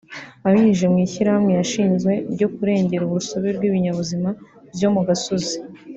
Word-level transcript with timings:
Abinyujije 0.45 0.87
mu 0.93 0.97
ishyirahamwe 1.05 1.51
yashinze 1.59 2.11
ryo 2.33 2.47
kurengera 2.55 3.03
urusobe 3.05 3.47
rw’ibinyabuzima 3.57 4.29
byo 4.75 4.89
mu 4.93 5.01
gasozi 5.07 5.55